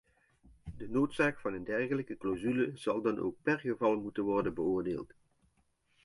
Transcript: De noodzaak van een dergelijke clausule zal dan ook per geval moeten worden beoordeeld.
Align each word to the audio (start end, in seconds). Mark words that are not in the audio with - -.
De 0.77 0.87
noodzaak 0.89 1.39
van 1.39 1.53
een 1.53 1.63
dergelijke 1.63 2.17
clausule 2.17 2.71
zal 2.75 3.01
dan 3.01 3.19
ook 3.19 3.35
per 3.41 3.59
geval 3.59 3.99
moeten 4.01 4.23
worden 4.23 4.53
beoordeeld. 4.53 5.13